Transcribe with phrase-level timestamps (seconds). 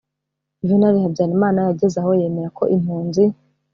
[0.59, 3.23] yuvenali habyarimana yageze aho yemera ko impunzi